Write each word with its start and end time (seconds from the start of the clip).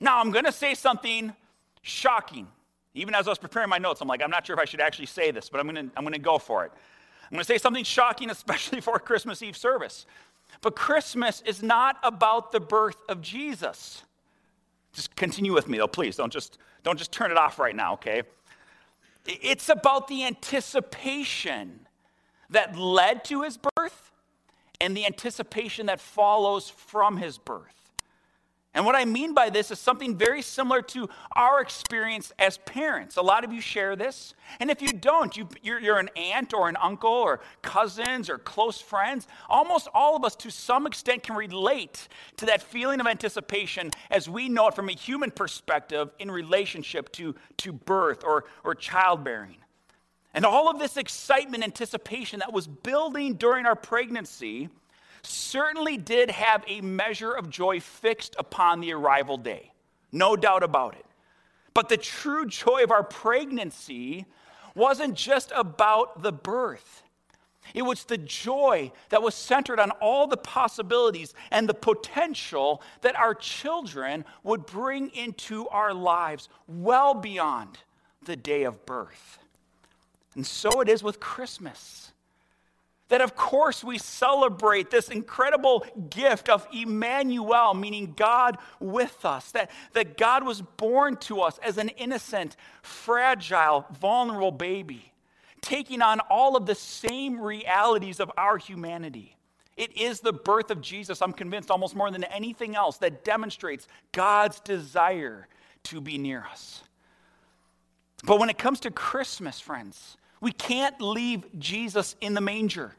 Now, 0.00 0.20
I'm 0.20 0.30
going 0.30 0.44
to 0.44 0.52
say 0.52 0.74
something 0.74 1.32
shocking. 1.82 2.48
Even 2.94 3.14
as 3.14 3.26
I 3.26 3.30
was 3.30 3.38
preparing 3.38 3.68
my 3.68 3.78
notes, 3.78 4.00
I'm 4.00 4.08
like, 4.08 4.22
I'm 4.22 4.30
not 4.30 4.46
sure 4.46 4.54
if 4.54 4.60
I 4.60 4.64
should 4.64 4.80
actually 4.80 5.06
say 5.06 5.30
this, 5.30 5.48
but 5.48 5.60
I'm 5.60 5.68
going 5.68 5.88
to, 5.88 5.96
I'm 5.96 6.04
going 6.04 6.14
to 6.14 6.18
go 6.18 6.38
for 6.38 6.64
it. 6.64 6.72
I'm 7.24 7.30
going 7.30 7.40
to 7.40 7.44
say 7.44 7.58
something 7.58 7.84
shocking, 7.84 8.30
especially 8.30 8.80
for 8.80 8.96
a 8.96 9.00
Christmas 9.00 9.42
Eve 9.42 9.56
service. 9.56 10.06
But 10.60 10.76
Christmas 10.76 11.42
is 11.44 11.62
not 11.62 11.98
about 12.02 12.52
the 12.52 12.60
birth 12.60 12.96
of 13.08 13.20
Jesus. 13.20 14.02
Just 14.92 15.14
continue 15.16 15.52
with 15.52 15.68
me, 15.68 15.78
though, 15.78 15.88
please. 15.88 16.16
Don't 16.16 16.32
just, 16.32 16.58
don't 16.82 16.98
just 16.98 17.12
turn 17.12 17.30
it 17.30 17.36
off 17.36 17.58
right 17.58 17.76
now, 17.76 17.94
okay? 17.94 18.22
It's 19.26 19.68
about 19.68 20.08
the 20.08 20.24
anticipation 20.24 21.80
that 22.50 22.78
led 22.78 23.24
to 23.24 23.42
his 23.42 23.58
birth 23.58 24.12
and 24.80 24.96
the 24.96 25.04
anticipation 25.04 25.86
that 25.86 26.00
follows 26.00 26.70
from 26.70 27.16
his 27.16 27.38
birth. 27.38 27.85
And 28.76 28.84
what 28.84 28.94
I 28.94 29.06
mean 29.06 29.32
by 29.32 29.48
this 29.48 29.70
is 29.70 29.78
something 29.78 30.18
very 30.18 30.42
similar 30.42 30.82
to 30.82 31.08
our 31.34 31.62
experience 31.62 32.30
as 32.38 32.58
parents. 32.58 33.16
A 33.16 33.22
lot 33.22 33.42
of 33.42 33.50
you 33.50 33.62
share 33.62 33.96
this. 33.96 34.34
And 34.60 34.70
if 34.70 34.82
you 34.82 34.92
don't, 34.92 35.34
you, 35.34 35.48
you're, 35.62 35.80
you're, 35.80 35.98
an 35.98 36.10
aunt 36.14 36.52
or 36.52 36.68
an 36.68 36.76
uncle 36.76 37.10
or 37.10 37.40
cousins 37.62 38.28
or 38.28 38.36
close 38.36 38.78
friends. 38.78 39.28
Almost 39.48 39.88
all 39.94 40.14
of 40.14 40.26
us, 40.26 40.36
to 40.36 40.50
some 40.50 40.86
extent, 40.86 41.22
can 41.22 41.36
relate 41.36 42.08
to 42.36 42.44
that 42.44 42.62
feeling 42.62 43.00
of 43.00 43.06
anticipation 43.06 43.92
as 44.10 44.28
we 44.28 44.50
know 44.50 44.68
it 44.68 44.74
from 44.74 44.90
a 44.90 44.92
human 44.94 45.30
perspective 45.30 46.10
in 46.18 46.30
relationship 46.30 47.10
to, 47.12 47.34
to 47.56 47.72
birth 47.72 48.24
or, 48.24 48.44
or 48.62 48.74
childbearing. 48.74 49.56
And 50.34 50.44
all 50.44 50.68
of 50.68 50.78
this 50.78 50.98
excitement, 50.98 51.64
anticipation 51.64 52.40
that 52.40 52.52
was 52.52 52.66
building 52.66 53.36
during 53.36 53.64
our 53.64 53.74
pregnancy 53.74 54.68
certainly 55.26 55.96
did 55.96 56.30
have 56.30 56.64
a 56.66 56.80
measure 56.80 57.32
of 57.32 57.50
joy 57.50 57.80
fixed 57.80 58.36
upon 58.38 58.80
the 58.80 58.92
arrival 58.92 59.36
day. 59.36 59.72
No 60.12 60.36
doubt 60.36 60.62
about 60.62 60.94
it. 60.94 61.04
But 61.74 61.88
the 61.88 61.96
true 61.96 62.46
joy 62.46 62.84
of 62.84 62.90
our 62.90 63.02
pregnancy 63.02 64.26
wasn't 64.74 65.14
just 65.14 65.52
about 65.54 66.22
the 66.22 66.32
birth. 66.32 67.02
It 67.74 67.82
was 67.82 68.04
the 68.04 68.18
joy 68.18 68.92
that 69.08 69.22
was 69.22 69.34
centered 69.34 69.80
on 69.80 69.90
all 69.92 70.26
the 70.26 70.36
possibilities 70.36 71.34
and 71.50 71.68
the 71.68 71.74
potential 71.74 72.82
that 73.00 73.16
our 73.16 73.34
children 73.34 74.24
would 74.44 74.66
bring 74.66 75.10
into 75.10 75.68
our 75.68 75.92
lives 75.92 76.48
well 76.68 77.14
beyond 77.14 77.78
the 78.24 78.36
day 78.36 78.64
of 78.64 78.86
birth. 78.86 79.38
And 80.34 80.46
so 80.46 80.80
it 80.80 80.88
is 80.88 81.02
with 81.02 81.18
Christmas. 81.18 82.12
That, 83.08 83.20
of 83.20 83.36
course, 83.36 83.84
we 83.84 83.98
celebrate 83.98 84.90
this 84.90 85.08
incredible 85.08 85.86
gift 86.10 86.48
of 86.48 86.66
Emmanuel, 86.72 87.72
meaning 87.72 88.14
God 88.16 88.58
with 88.80 89.24
us. 89.24 89.52
That, 89.52 89.70
that 89.92 90.18
God 90.18 90.44
was 90.44 90.60
born 90.60 91.16
to 91.18 91.40
us 91.42 91.58
as 91.58 91.78
an 91.78 91.90
innocent, 91.90 92.56
fragile, 92.82 93.86
vulnerable 94.00 94.50
baby, 94.50 95.12
taking 95.60 96.02
on 96.02 96.18
all 96.28 96.56
of 96.56 96.66
the 96.66 96.74
same 96.74 97.40
realities 97.40 98.18
of 98.18 98.30
our 98.36 98.58
humanity. 98.58 99.36
It 99.76 99.96
is 99.96 100.20
the 100.20 100.32
birth 100.32 100.70
of 100.70 100.80
Jesus, 100.80 101.22
I'm 101.22 101.32
convinced, 101.32 101.70
almost 101.70 101.94
more 101.94 102.10
than 102.10 102.24
anything 102.24 102.74
else, 102.74 102.96
that 102.98 103.24
demonstrates 103.24 103.86
God's 104.10 104.58
desire 104.60 105.46
to 105.84 106.00
be 106.00 106.18
near 106.18 106.44
us. 106.50 106.82
But 108.24 108.40
when 108.40 108.50
it 108.50 108.58
comes 108.58 108.80
to 108.80 108.90
Christmas, 108.90 109.60
friends, 109.60 110.16
we 110.40 110.52
can't 110.52 111.00
leave 111.00 111.44
Jesus 111.58 112.16
in 112.20 112.34
the 112.34 112.40
manger. 112.40 112.94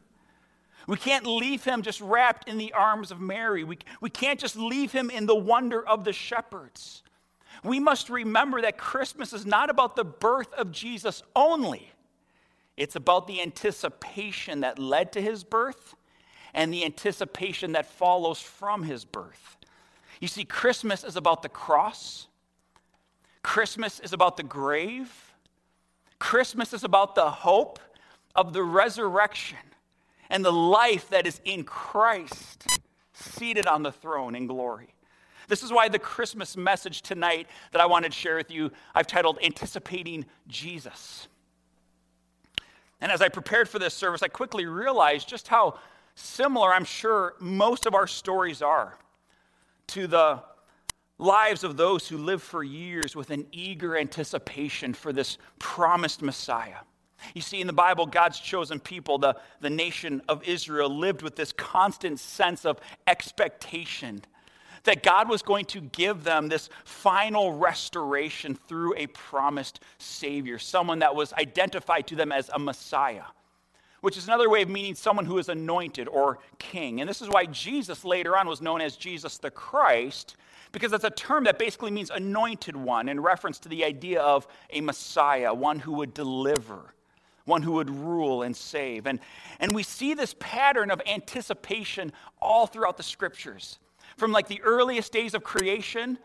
We 0.88 0.98
can't 0.98 1.26
leave 1.26 1.66
him 1.66 1.82
just 1.82 2.00
wrapped 2.00 2.48
in 2.48 2.58
the 2.58 2.74
arms 2.74 3.12
of 3.12 3.20
Mary. 3.20 3.64
We, 3.66 3.78
we 4.00 4.10
can't 4.10 4.40
just 4.40 4.56
leave 4.56 4.94
him 4.94 5.10
in 5.10 5.26
the 5.26 5.36
wonder 5.36 5.86
of 5.86 6.06
the 6.06 6.14
shepherds. 6.14 7.04
We 7.64 7.80
must 7.80 8.10
remember 8.10 8.62
that 8.62 8.78
Christmas 8.78 9.34
is 9.34 9.46
not 9.46 9.70
about 9.70 9.96
the 9.96 10.06
birth 10.06 10.54
of 10.54 10.72
Jesus 10.72 11.24
only, 11.36 11.92
it's 12.78 12.96
about 12.96 13.28
the 13.28 13.42
anticipation 13.42 14.62
that 14.62 14.80
led 14.80 15.12
to 15.14 15.22
his 15.22 15.44
birth 15.44 15.96
and 16.54 16.72
the 16.72 16.86
anticipation 16.86 17.74
that 17.74 17.86
follows 17.86 18.40
from 18.40 18.84
his 18.84 19.04
birth. 19.04 19.58
You 20.20 20.28
see, 20.28 20.46
Christmas 20.46 21.04
is 21.04 21.16
about 21.16 21.42
the 21.42 21.50
cross, 21.50 22.28
Christmas 23.44 24.00
is 24.00 24.14
about 24.14 24.38
the 24.38 24.44
grave. 24.44 25.27
Christmas 26.20 26.74
is 26.74 26.84
about 26.84 27.16
the 27.16 27.30
hope 27.30 27.80
of 28.36 28.54
the 28.54 28.64
resurrection 28.64 29.58
and 30.30 30.44
the 30.44 30.52
life 30.52 31.10
that 31.10 31.26
is 31.26 31.40
in 31.46 31.64
Christ, 31.64 32.80
seated 33.14 33.66
on 33.66 33.84
the 33.84 33.92
throne 33.92 34.36
in 34.36 34.48
glory. 34.48 34.94
This 35.48 35.64
is 35.64 35.72
why 35.72 35.88
the 35.88 36.00
Christmas 36.00 36.58
message 36.58 37.02
tonight 37.02 37.48
that 37.72 37.82
I 37.82 37.86
wanted 37.86 38.12
to 38.12 38.18
share 38.18 38.36
with 38.36 38.52
you, 38.52 38.72
I've 38.94 39.08
titled 39.08 39.40
Anticipating 39.42 40.26
Jesus. 40.48 41.28
And 43.00 43.12
as 43.12 43.22
I 43.22 43.30
prepared 43.30 43.70
for 43.70 43.80
this 43.80 43.94
service, 43.94 44.22
I 44.22 44.28
quickly 44.28 44.66
realized 44.66 45.30
just 45.30 45.48
how 45.48 45.80
similar 46.16 46.74
I'm 46.74 46.84
sure 46.84 47.36
most 47.40 47.86
of 47.86 47.94
our 47.94 48.08
stories 48.08 48.62
are 48.62 48.98
to 49.88 50.08
the 50.08 50.42
lives 51.18 51.64
of 51.64 51.78
those 51.78 52.08
who 52.08 52.18
live 52.18 52.44
for 52.44 52.64
years 52.64 53.16
with 53.16 53.32
an 53.32 53.46
eager 53.52 53.98
anticipation 53.98 54.94
for 54.94 55.12
this 55.12 55.38
promised 55.60 56.22
Messiah. 56.22 56.78
You 57.34 57.42
see, 57.42 57.62
in 57.62 57.68
the 57.68 57.74
Bible, 57.74 58.06
God's 58.06 58.40
chosen 58.40 58.80
people, 58.80 59.18
the, 59.18 59.36
the 59.60 59.70
nation 59.70 60.22
of 60.30 60.44
Israel, 60.48 60.90
lived 60.90 61.22
with 61.24 61.36
this 61.36 61.52
constant 61.52 62.20
sense 62.20 62.66
of 62.66 62.80
expectation 63.08 64.22
that 64.84 65.04
God 65.04 65.28
was 65.28 65.42
going 65.42 65.66
to 65.66 65.82
give 65.82 66.24
them 66.24 66.48
this 66.48 66.70
final 66.86 67.54
restoration 67.54 68.56
through 68.56 68.96
a 68.96 69.08
promised 69.08 69.82
Savior, 69.98 70.58
someone 70.58 71.00
that 71.00 71.14
was 71.14 71.34
identified 71.34 72.08
to 72.08 72.16
them 72.16 72.32
as 72.32 72.50
a 72.54 72.60
Messiah, 72.60 73.26
which 74.02 74.16
is 74.16 74.26
another 74.26 74.50
way 74.50 74.62
of 74.62 74.70
meaning 74.70 74.96
someone 74.96 75.26
who 75.26 75.40
is 75.40 75.50
anointed 75.50 76.08
or 76.08 76.40
king. 76.58 77.02
And 77.02 77.10
this 77.10 77.22
is 77.22 77.28
why 77.28 77.46
Jesus 77.48 78.06
later 78.06 78.38
on 78.38 78.48
was 78.48 78.62
known 78.62 78.80
as 78.80 78.96
Jesus 78.96 79.38
the 79.38 79.52
Christ, 79.52 80.38
because 80.72 80.94
it's 80.94 81.04
a 81.04 81.10
term 81.10 81.46
that 81.46 81.60
basically 81.60 81.92
means 81.92 82.10
anointed 82.10 82.76
one 82.76 83.10
in 83.10 83.20
reference 83.20 83.60
to 83.60 83.70
the 83.70 83.84
idea 83.84 84.22
of 84.22 84.48
a 84.70 84.82
Messiah, 84.82 85.54
one 85.54 85.80
who 85.80 85.94
would 85.94 86.14
deliver, 86.14 86.94
one 87.46 87.62
who 87.62 87.74
would 87.74 87.90
rule 87.90 88.44
and 88.44 88.56
save. 88.56 89.08
And, 89.08 89.20
and 89.60 89.74
we 89.74 89.84
see 89.84 90.14
this 90.14 90.36
pattern 90.40 90.92
of 90.92 91.02
anticipation 91.06 92.12
all 92.42 92.68
throughout 92.68 92.98
the 92.98 93.04
scriptures, 93.04 93.80
from 94.18 94.32
like 94.32 94.48
the 94.48 94.62
earliest 94.62 95.12
days 95.12 95.34
of 95.34 95.44
creation 95.44 96.18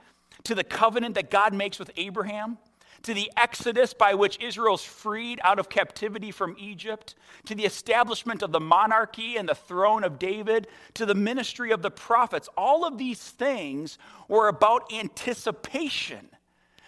to 0.45 0.55
the 0.55 0.65
covenant 0.65 1.15
that 1.15 1.31
God 1.31 1.55
makes 1.55 1.79
with 1.79 1.91
Abraham 1.97 2.59
to 3.03 3.15
the 3.15 3.31
exodus 3.37 3.95
by 3.95 4.15
which 4.15 4.39
Israel's 4.41 4.85
freed 4.85 5.41
out 5.43 5.59
of 5.59 5.69
captivity 5.69 6.31
from 6.31 6.57
Egypt, 6.59 7.15
to 7.47 7.55
the 7.55 7.65
establishment 7.65 8.43
of 8.43 8.53
the 8.53 8.61
monarchy 8.61 9.37
and 9.37 9.49
the 9.49 9.55
throne 9.55 10.05
of 10.05 10.19
David, 10.19 10.69
to 10.95 11.07
the 11.07 11.15
ministry 11.15 11.73
of 11.73 11.83
the 11.83 11.91
prophets. 11.91 12.49
All 12.57 12.85
of 12.85 12.99
these 12.99 13.21
things 13.21 13.99
were 14.29 14.49
about 14.49 14.93
anticipation 14.93 16.29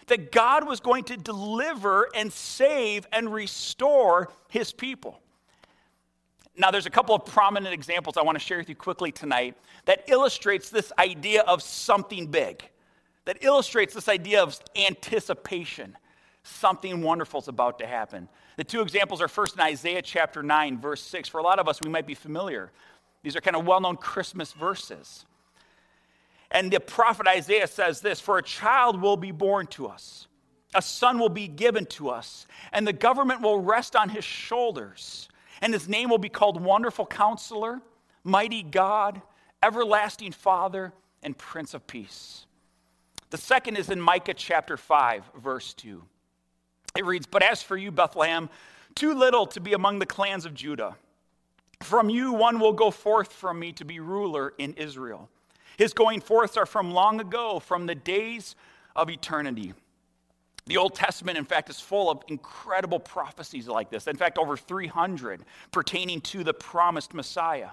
that 0.07 0.31
God 0.31 0.67
was 0.67 0.81
going 0.81 1.05
to 1.05 1.17
deliver 1.17 2.09
and 2.15 2.33
save 2.33 3.07
and 3.13 3.33
restore 3.33 4.31
his 4.49 4.73
people. 4.73 5.21
Now, 6.57 6.71
there's 6.71 6.87
a 6.87 6.91
couple 6.91 7.15
of 7.15 7.25
prominent 7.25 7.75
examples 7.75 8.17
I 8.17 8.23
want 8.23 8.39
to 8.39 8.45
share 8.45 8.59
with 8.59 8.69
you 8.69 8.77
quickly 8.77 9.11
tonight 9.11 9.57
that 9.87 10.05
illustrates 10.07 10.71
this 10.71 10.93
idea 10.99 11.43
of 11.43 11.63
something 11.63 12.29
big, 12.29 12.63
that 13.25 13.39
illustrates 13.41 13.93
this 13.93 14.09
idea 14.09 14.43
of 14.43 14.59
anticipation 14.77 15.97
something 16.45 17.03
wonderful 17.03 17.41
is 17.41 17.49
about 17.49 17.81
to 17.81 17.87
happen. 17.87 18.29
The 18.57 18.65
two 18.65 18.83
examples 18.83 19.21
are 19.21 19.29
first 19.29 19.57
in 19.57 19.61
Isaiah 19.61 20.03
chapter 20.03 20.43
9, 20.43 20.79
verse 20.79 21.03
6. 21.03 21.29
For 21.29 21.39
a 21.39 21.43
lot 21.43 21.59
of 21.59 21.69
us, 21.69 21.81
we 21.81 21.89
might 21.89 22.07
be 22.07 22.15
familiar. 22.15 22.71
These 23.23 23.35
are 23.35 23.41
kind 23.41 23.57
of 23.57 23.67
well 23.67 23.81
known 23.81 23.97
Christmas 23.97 24.53
verses. 24.53 25.25
And 26.51 26.71
the 26.71 26.79
prophet 26.79 27.27
Isaiah 27.27 27.67
says 27.67 28.01
this 28.01 28.21
For 28.21 28.39
a 28.39 28.43
child 28.43 29.01
will 29.01 29.17
be 29.17 29.33
born 29.33 29.67
to 29.69 29.89
us, 29.89 30.29
a 30.75 30.83
son 30.83 31.19
will 31.19 31.31
be 31.31 31.49
given 31.49 31.87
to 31.87 32.11
us, 32.11 32.47
and 32.73 32.87
the 32.87 32.93
government 32.93 33.41
will 33.41 33.61
rest 33.61 33.97
on 33.97 34.11
his 34.11 34.25
shoulders. 34.25 35.29
And 35.63 35.73
his 35.73 35.89
name 35.89 36.11
will 36.11 36.19
be 36.19 36.29
called 36.29 36.61
Wonderful 36.61 37.07
Counselor, 37.07 37.81
Mighty 38.23 38.63
God, 38.63 39.23
Everlasting 39.63 40.33
Father, 40.33 40.93
and 41.23 41.39
Prince 41.39 41.75
of 41.75 41.87
Peace. 41.87 42.45
The 43.31 43.39
second 43.39 43.77
is 43.77 43.89
in 43.89 44.01
Micah 44.01 44.35
chapter 44.35 44.77
5, 44.77 45.31
verse 45.39 45.73
2. 45.75 46.03
It 46.97 47.05
reads, 47.05 47.27
But 47.27 47.43
as 47.43 47.61
for 47.61 47.77
you, 47.77 47.91
Bethlehem, 47.91 48.49
too 48.95 49.15
little 49.15 49.47
to 49.47 49.61
be 49.61 49.73
among 49.73 49.99
the 49.99 50.07
clans 50.07 50.47
of 50.47 50.55
Judah. 50.55 50.95
From 51.83 52.09
you 52.09 52.33
one 52.33 52.61
will 52.61 52.73
go 52.73 52.93
forth 52.93 53.33
from 53.33 53.59
me 53.59 53.73
to 53.73 53.85
be 53.85 53.99
ruler 53.99 54.55
in 54.59 54.75
Israel. 54.75 55.29
His 55.77 55.93
going 55.93 56.21
forths 56.21 56.57
are 56.57 56.67
from 56.67 56.93
long 56.93 57.21
ago, 57.21 57.59
from 57.59 57.87
the 57.87 57.97
days 57.97 58.55
of 58.95 59.11
eternity. 59.11 59.75
The 60.67 60.77
Old 60.77 60.95
Testament, 60.95 61.37
in 61.37 61.45
fact, 61.45 61.69
is 61.69 61.81
full 61.81 62.09
of 62.09 62.23
incredible 62.29 63.01
prophecies 63.01 63.67
like 63.67 63.91
this. 63.91 64.07
In 64.07 64.17
fact, 64.17 64.39
over 64.39 64.57
300 64.57 65.45
pertaining 65.73 66.21
to 66.21 66.45
the 66.45 66.55
promised 66.55 67.13
Messiah. 67.13 67.71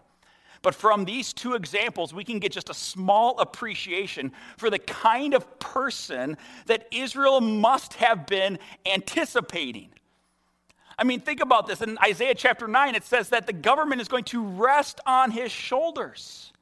But 0.61 0.75
from 0.75 1.05
these 1.05 1.33
two 1.33 1.55
examples, 1.55 2.13
we 2.13 2.23
can 2.23 2.39
get 2.39 2.51
just 2.51 2.69
a 2.69 2.73
small 2.73 3.39
appreciation 3.39 4.31
for 4.57 4.69
the 4.69 4.79
kind 4.79 5.33
of 5.33 5.59
person 5.59 6.37
that 6.67 6.87
Israel 6.91 7.41
must 7.41 7.95
have 7.95 8.27
been 8.27 8.59
anticipating. 8.85 9.89
I 10.99 11.03
mean, 11.03 11.19
think 11.19 11.41
about 11.41 11.65
this. 11.65 11.81
In 11.81 11.97
Isaiah 12.03 12.35
chapter 12.35 12.67
9, 12.67 12.93
it 12.93 13.03
says 13.03 13.29
that 13.29 13.47
the 13.47 13.53
government 13.53 14.01
is 14.01 14.07
going 14.07 14.25
to 14.25 14.43
rest 14.43 14.99
on 15.07 15.31
his 15.31 15.51
shoulders. 15.51 16.53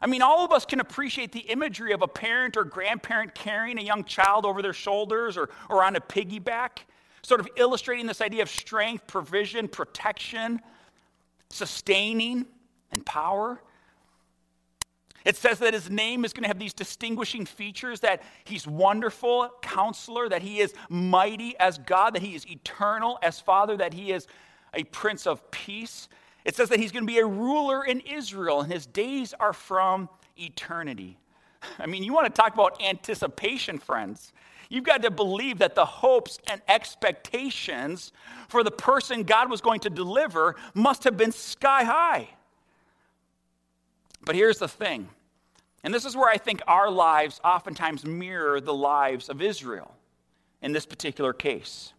I 0.00 0.06
mean, 0.06 0.22
all 0.22 0.44
of 0.44 0.52
us 0.52 0.64
can 0.64 0.78
appreciate 0.78 1.32
the 1.32 1.40
imagery 1.40 1.92
of 1.92 2.02
a 2.02 2.06
parent 2.06 2.56
or 2.56 2.64
grandparent 2.64 3.34
carrying 3.34 3.78
a 3.78 3.82
young 3.82 4.04
child 4.04 4.46
over 4.46 4.62
their 4.62 4.74
shoulders 4.74 5.36
or, 5.36 5.48
or 5.68 5.82
on 5.82 5.96
a 5.96 6.00
piggyback, 6.00 6.80
sort 7.22 7.40
of 7.40 7.48
illustrating 7.56 8.06
this 8.06 8.20
idea 8.20 8.42
of 8.42 8.50
strength, 8.50 9.08
provision, 9.08 9.66
protection, 9.66 10.60
sustaining 11.50 12.46
and 12.92 13.04
power. 13.04 13.60
It 15.24 15.34
says 15.36 15.58
that 15.58 15.74
his 15.74 15.90
name 15.90 16.24
is 16.24 16.32
going 16.32 16.44
to 16.44 16.48
have 16.48 16.58
these 16.58 16.72
distinguishing 16.72 17.46
features 17.46 17.98
that 18.00 18.22
he's 18.44 18.64
wonderful 18.64 19.50
counselor, 19.60 20.28
that 20.28 20.40
he 20.40 20.60
is 20.60 20.72
mighty 20.88 21.58
as 21.58 21.78
God, 21.78 22.14
that 22.14 22.22
he 22.22 22.36
is 22.36 22.46
eternal 22.46 23.18
as 23.22 23.40
Father, 23.40 23.76
that 23.76 23.92
he 23.92 24.12
is 24.12 24.28
a 24.72 24.84
prince 24.84 25.26
of 25.26 25.50
peace. 25.50 26.08
It 26.44 26.54
says 26.54 26.68
that 26.68 26.78
he's 26.78 26.92
going 26.92 27.02
to 27.02 27.12
be 27.12 27.18
a 27.18 27.26
ruler 27.26 27.84
in 27.84 28.00
Israel, 28.00 28.60
and 28.60 28.72
his 28.72 28.86
days 28.86 29.34
are 29.40 29.52
from 29.52 30.08
eternity. 30.38 31.18
I 31.80 31.86
mean, 31.86 32.04
you 32.04 32.12
want 32.12 32.32
to 32.32 32.40
talk 32.40 32.54
about 32.54 32.80
anticipation, 32.80 33.78
friends. 33.78 34.32
You've 34.68 34.84
got 34.84 35.02
to 35.02 35.10
believe 35.10 35.58
that 35.58 35.74
the 35.74 35.84
hopes 35.84 36.38
and 36.48 36.60
expectations 36.68 38.12
for 38.48 38.62
the 38.62 38.70
person 38.70 39.24
God 39.24 39.50
was 39.50 39.60
going 39.60 39.80
to 39.80 39.90
deliver 39.90 40.54
must 40.74 41.02
have 41.02 41.16
been 41.16 41.32
sky 41.32 41.82
high. 41.82 42.28
But 44.26 44.34
here's 44.34 44.58
the 44.58 44.68
thing, 44.68 45.08
and 45.84 45.94
this 45.94 46.04
is 46.04 46.16
where 46.16 46.28
I 46.28 46.36
think 46.36 46.60
our 46.66 46.90
lives 46.90 47.40
oftentimes 47.44 48.04
mirror 48.04 48.60
the 48.60 48.74
lives 48.74 49.28
of 49.28 49.40
Israel 49.40 49.94
in 50.60 50.72
this 50.72 50.84
particular 50.84 51.32
case. 51.32 51.92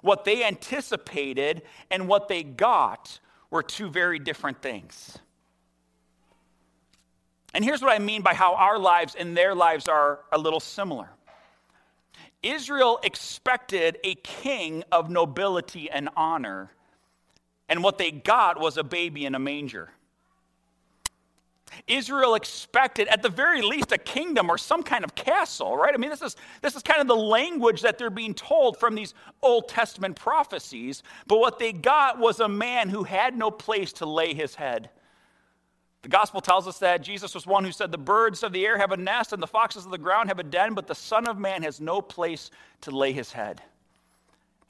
What 0.00 0.24
they 0.24 0.42
anticipated 0.42 1.62
and 1.90 2.08
what 2.08 2.28
they 2.28 2.42
got 2.42 3.20
were 3.50 3.62
two 3.62 3.90
very 3.90 4.18
different 4.18 4.62
things. 4.62 5.18
And 7.52 7.62
here's 7.62 7.82
what 7.82 7.92
I 7.92 7.98
mean 7.98 8.22
by 8.22 8.32
how 8.32 8.54
our 8.54 8.78
lives 8.78 9.14
and 9.14 9.36
their 9.36 9.54
lives 9.54 9.86
are 9.86 10.20
a 10.32 10.38
little 10.38 10.60
similar. 10.60 11.10
Israel 12.42 13.00
expected 13.02 13.98
a 14.02 14.14
king 14.14 14.82
of 14.90 15.10
nobility 15.10 15.90
and 15.90 16.08
honor, 16.16 16.70
and 17.68 17.82
what 17.84 17.98
they 17.98 18.10
got 18.10 18.58
was 18.58 18.78
a 18.78 18.82
baby 18.82 19.26
in 19.26 19.34
a 19.34 19.38
manger. 19.38 19.90
Israel 21.86 22.34
expected, 22.34 23.08
at 23.08 23.22
the 23.22 23.28
very 23.28 23.62
least, 23.62 23.92
a 23.92 23.98
kingdom 23.98 24.50
or 24.50 24.58
some 24.58 24.82
kind 24.82 25.04
of 25.04 25.14
castle, 25.14 25.76
right? 25.76 25.94
I 25.94 25.96
mean, 25.96 26.10
this 26.10 26.22
is, 26.22 26.36
this 26.62 26.76
is 26.76 26.82
kind 26.82 27.00
of 27.00 27.06
the 27.06 27.16
language 27.16 27.82
that 27.82 27.98
they're 27.98 28.10
being 28.10 28.34
told 28.34 28.78
from 28.78 28.94
these 28.94 29.14
Old 29.42 29.68
Testament 29.68 30.16
prophecies. 30.16 31.02
But 31.26 31.38
what 31.38 31.58
they 31.58 31.72
got 31.72 32.18
was 32.18 32.40
a 32.40 32.48
man 32.48 32.88
who 32.88 33.04
had 33.04 33.36
no 33.36 33.50
place 33.50 33.92
to 33.94 34.06
lay 34.06 34.34
his 34.34 34.54
head. 34.54 34.90
The 36.02 36.08
gospel 36.08 36.40
tells 36.40 36.66
us 36.66 36.78
that 36.78 37.02
Jesus 37.02 37.34
was 37.34 37.46
one 37.46 37.64
who 37.64 37.72
said, 37.72 37.92
The 37.92 37.98
birds 37.98 38.42
of 38.42 38.52
the 38.52 38.64
air 38.64 38.78
have 38.78 38.92
a 38.92 38.96
nest, 38.96 39.32
and 39.32 39.42
the 39.42 39.46
foxes 39.46 39.84
of 39.84 39.90
the 39.90 39.98
ground 39.98 40.28
have 40.30 40.38
a 40.38 40.44
den, 40.44 40.74
but 40.74 40.86
the 40.86 40.94
Son 40.94 41.26
of 41.26 41.38
Man 41.38 41.62
has 41.62 41.80
no 41.80 42.00
place 42.00 42.50
to 42.82 42.90
lay 42.90 43.12
his 43.12 43.32
head. 43.32 43.60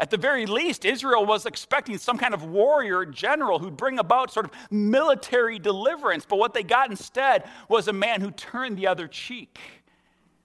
At 0.00 0.08
the 0.08 0.16
very 0.16 0.46
least, 0.46 0.86
Israel 0.86 1.26
was 1.26 1.44
expecting 1.44 1.98
some 1.98 2.16
kind 2.16 2.32
of 2.32 2.42
warrior 2.42 3.04
general 3.04 3.58
who'd 3.58 3.76
bring 3.76 3.98
about 3.98 4.32
sort 4.32 4.46
of 4.46 4.52
military 4.70 5.58
deliverance. 5.58 6.24
But 6.26 6.38
what 6.38 6.54
they 6.54 6.62
got 6.62 6.90
instead 6.90 7.44
was 7.68 7.86
a 7.86 7.92
man 7.92 8.22
who 8.22 8.30
turned 8.30 8.78
the 8.78 8.86
other 8.86 9.06
cheek 9.06 9.58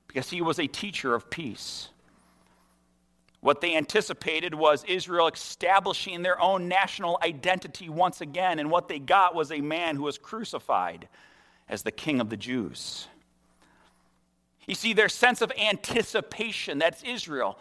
because 0.08 0.30
he 0.30 0.42
was 0.42 0.60
a 0.60 0.68
teacher 0.68 1.16
of 1.16 1.30
peace. 1.30 1.88
What 3.40 3.62
they 3.62 3.78
anticipated 3.78 4.54
was 4.54 4.84
Israel 4.90 5.28
establishing 5.28 6.22
their 6.22 6.40
own 6.42 6.68
national 6.68 7.18
identity 7.24 7.88
once 7.88 8.20
again, 8.20 8.60
and 8.60 8.70
what 8.70 8.90
they 8.90 9.00
got 9.00 9.36
was 9.36 9.54
a 9.54 9.62
man 9.62 9.96
who 9.96 10.04
was 10.04 10.18
crucified 10.18 11.08
as 11.70 11.84
the 11.84 11.92
king 11.92 12.20
of 12.20 12.30
the 12.30 12.38
Jews. 12.38 13.08
You 14.68 14.76
see, 14.76 14.92
their 14.92 15.10
sense 15.10 15.42
of 15.42 15.52
anticipation, 15.58 16.78
that's 16.78 17.04
Israel, 17.04 17.58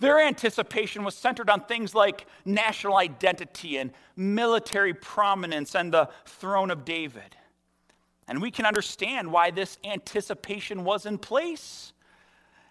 their 0.00 0.18
anticipation 0.18 1.04
was 1.04 1.14
centered 1.14 1.48
on 1.48 1.60
things 1.60 1.94
like 1.94 2.26
national 2.44 2.96
identity 2.96 3.76
and 3.76 3.92
military 4.16 4.94
prominence 4.94 5.74
and 5.74 5.92
the 5.92 6.08
throne 6.24 6.70
of 6.70 6.84
David. 6.84 7.36
And 8.26 8.40
we 8.40 8.50
can 8.50 8.64
understand 8.64 9.30
why 9.30 9.50
this 9.50 9.78
anticipation 9.84 10.84
was 10.84 11.04
in 11.04 11.18
place. 11.18 11.92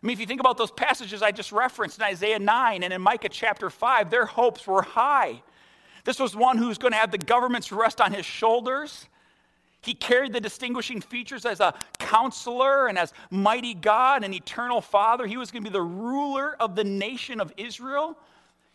I 0.02 0.08
mean, 0.08 0.14
if 0.14 0.20
you 0.20 0.26
think 0.26 0.40
about 0.40 0.58
those 0.58 0.72
passages 0.72 1.22
I 1.22 1.31
just 1.31 1.52
referenced 1.52 2.00
in 2.00 2.04
Isaiah 2.06 2.40
9 2.40 2.84
and 2.84 2.92
in 2.92 3.02
Micah 3.02 3.30
chapter 3.30 3.70
5, 3.70 4.10
their 4.10 4.26
hopes 4.26 4.66
were 4.66 4.81
high. 4.81 5.44
This 6.06 6.20
was 6.20 6.36
one 6.36 6.58
who's 6.58 6.78
going 6.78 6.94
to 6.94 6.98
have 6.98 7.12
the 7.12 7.18
government's 7.18 7.72
rest 7.72 8.02
on 8.02 8.14
his 8.14 8.26
shoulders. 8.26 9.08
He 9.81 9.94
carried 9.94 10.34
the 10.34 10.42
distinguishing 10.42 11.00
features 11.00 11.46
as 11.46 11.60
a 11.60 11.74
counselor 12.00 12.88
and 12.88 12.98
as 12.98 13.14
mighty 13.31 13.74
God 13.74 14.24
and 14.24 14.34
eternal 14.34 14.81
Father. 14.81 15.26
He 15.26 15.38
was 15.38 15.52
going 15.52 15.64
to 15.64 15.70
be 15.70 15.74
the 15.74 15.81
ruler 15.81 16.56
of 16.60 16.76
the 16.76 16.84
nation 16.84 17.40
of 17.40 17.54
Israel. 17.56 18.18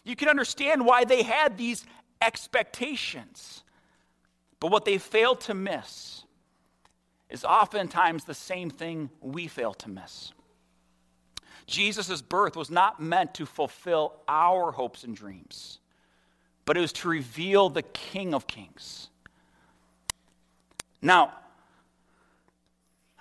You 0.03 0.17
can 0.17 0.29
understand 0.29 0.85
why 0.87 1.05
they 1.05 1.23
had 1.23 1.59
these 1.59 1.85
expectations. 2.23 3.65
But 4.61 4.71
what 4.71 4.87
they 4.87 4.97
failed 4.97 5.43
to 5.43 5.55
miss 5.55 6.25
is 7.29 7.45
oftentimes 7.45 8.25
the 8.25 8.35
same 8.35 8.71
thing 8.71 9.11
we 9.21 9.47
fail 9.47 9.75
to 9.75 9.91
miss. 9.91 10.33
Jesus' 11.67 12.23
birth 12.23 12.57
was 12.57 12.71
not 12.71 13.01
meant 13.01 13.35
to 13.35 13.47
fulfill 13.47 14.15
our 14.29 14.71
hopes 14.71 15.05
and 15.05 15.17
dreams, 15.17 15.81
but 16.65 16.77
it 16.77 16.81
was 16.81 16.93
to 16.93 17.09
reveal 17.09 17.69
the 17.69 17.83
King 17.83 18.35
of 18.35 18.47
Kings 18.47 19.11
now, 21.05 21.33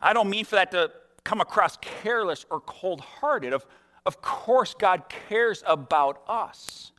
I 0.01 0.13
don't 0.13 0.29
mean 0.29 0.45
for 0.45 0.55
that 0.55 0.71
to 0.71 0.89
come 1.25 1.41
across 1.41 1.77
careless 1.77 2.45
or 2.49 2.61
cold 2.61 3.01
hearted. 3.01 3.51
Of, 3.51 3.65
of 4.05 4.21
course, 4.21 4.73
God 4.73 5.03
cares 5.27 5.63
about 5.67 6.23
us. 6.27 6.93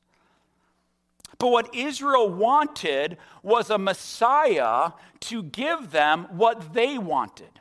But 1.39 1.49
what 1.49 1.75
Israel 1.75 2.29
wanted 2.29 3.17
was 3.43 3.71
a 3.71 3.79
Messiah 3.79 4.91
to 5.21 5.43
give 5.43 5.91
them 5.91 6.27
what 6.31 6.75
they 6.75 6.99
wanted. 6.99 7.61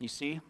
You 0.00 0.08
see? 0.08 0.40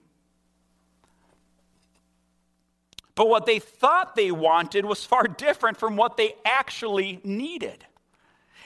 But 3.15 3.29
what 3.29 3.44
they 3.44 3.59
thought 3.59 4.16
they 4.16 4.33
wanted 4.33 4.87
was 4.87 5.04
far 5.04 5.25
different 5.25 5.76
from 5.76 5.97
what 5.97 6.16
they 6.16 6.35
actually 6.45 7.21
needed. 7.23 7.85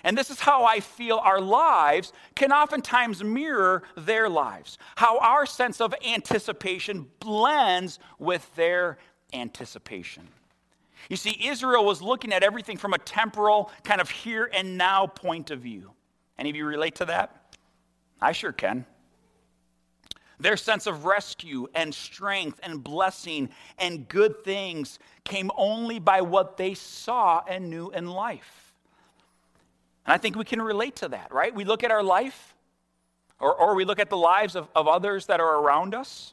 And 0.05 0.17
this 0.17 0.31
is 0.31 0.40
how 0.40 0.64
I 0.64 0.81
feel 0.81 1.19
our 1.19 1.40
lives 1.40 2.12
can 2.35 2.52
oftentimes 2.52 3.23
mirror 3.25 3.83
their 3.97 4.28
lives. 4.28 4.78
How 4.97 5.19
our 5.19 5.47
sense 5.47 5.81
of 5.81 5.95
anticipation 6.07 7.07
blends 7.21 7.99
with 8.19 8.55
their 8.55 8.99
anticipation. 9.33 10.28
You 11.09 11.17
see, 11.17 11.38
Israel 11.47 11.85
was 11.85 12.02
looking 12.02 12.33
at 12.33 12.43
everything 12.43 12.76
from 12.76 12.93
a 12.93 12.99
temporal, 12.99 13.71
kind 13.85 14.00
of 14.00 14.11
here 14.11 14.50
and 14.52 14.76
now 14.76 15.07
point 15.07 15.50
of 15.50 15.61
view. 15.61 15.93
Any 16.38 16.50
of 16.50 16.57
you 16.57 16.67
relate 16.67 16.97
to 16.97 17.07
that? 17.07 17.57
I 18.21 18.33
sure 18.33 18.52
can. 18.52 18.85
Their 20.40 20.57
sense 20.57 20.87
of 20.87 21.05
rescue 21.05 21.67
and 21.75 21.93
strength 21.93 22.61
and 22.62 22.83
blessing 22.83 23.49
and 23.78 24.09
good 24.09 24.45
things 24.45 24.99
came 25.25 25.50
only 25.57 25.99
by 25.99 26.21
what 26.21 26.57
they 26.57 26.75
saw 26.75 27.43
and 27.49 27.71
knew 27.71 27.90
in 27.90 28.07
life. 28.07 28.68
And 30.09 30.15
I 30.15 30.17
think 30.17 30.37
we 30.37 30.45
can 30.47 30.62
relate 30.62 30.97
to 30.97 31.09
that, 31.09 31.35
right? 31.35 31.55
We 31.55 31.65
look 31.65 31.85
at 31.85 31.91
our 31.91 32.03
life, 32.03 32.55
or, 33.38 33.55
or 33.55 33.75
we 33.75 33.85
look 33.85 33.99
at 33.99 34.09
the 34.09 34.17
lives 34.17 34.57
of, 34.57 34.67
of 34.75 34.88
others 34.88 35.27
that 35.27 35.38
are 35.38 35.61
around 35.61 35.95
us. 35.95 36.33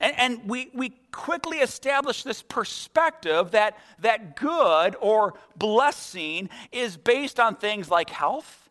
And, 0.00 0.12
and 0.18 0.46
we, 0.46 0.70
we 0.74 0.90
quickly 1.12 1.60
establish 1.60 2.22
this 2.22 2.42
perspective 2.42 3.52
that, 3.52 3.78
that 4.00 4.36
good 4.36 4.96
or 5.00 5.32
blessing 5.56 6.50
is 6.72 6.98
based 6.98 7.40
on 7.40 7.56
things 7.56 7.88
like 7.88 8.10
health, 8.10 8.68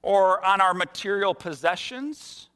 or 0.00 0.42
on 0.42 0.62
our 0.62 0.72
material 0.72 1.34
possessions, 1.34 2.48